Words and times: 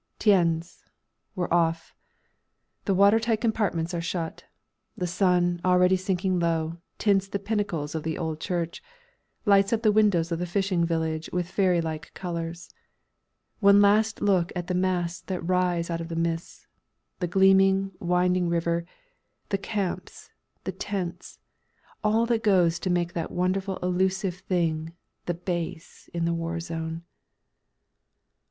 Tiens! 0.17 0.83
We 1.35 1.43
are 1.43 1.53
off! 1.53 1.93
The 2.85 2.95
watertight 2.95 3.39
compartments 3.39 3.93
are 3.93 4.01
shut. 4.01 4.45
The 4.97 5.05
sun, 5.05 5.61
already 5.63 5.95
sinking 5.95 6.39
low, 6.39 6.77
tints 6.97 7.27
the 7.27 7.37
pinnacles 7.37 7.93
of 7.93 8.01
the 8.01 8.17
old 8.17 8.39
church, 8.39 8.81
lights 9.45 9.71
up 9.71 9.83
the 9.83 9.91
windows 9.91 10.31
of 10.31 10.39
the 10.39 10.47
fishing 10.47 10.85
village 10.87 11.29
with 11.31 11.51
fairy 11.51 11.81
like 11.81 12.15
colours. 12.15 12.71
One 13.59 13.79
last 13.79 14.21
look 14.23 14.51
at 14.55 14.65
the 14.65 14.73
masts 14.73 15.21
that 15.27 15.39
rise 15.47 15.91
out 15.91 16.01
of 16.01 16.07
the 16.09 16.15
mists, 16.15 16.65
the 17.19 17.27
gleaming, 17.27 17.91
winding 17.99 18.49
river, 18.49 18.85
the 19.49 19.59
camps, 19.59 20.31
the 20.63 20.71
tents, 20.71 21.37
all 22.03 22.25
that 22.25 22.41
goes 22.43 22.79
to 22.79 22.89
make 22.89 23.13
that 23.13 23.29
wonderful 23.29 23.77
elusive 23.83 24.33
thing 24.37 24.93
"The 25.27 25.35
Base" 25.35 26.09
in 26.11 26.25
the 26.25 26.33
war 26.33 26.59
zone. 26.59 27.03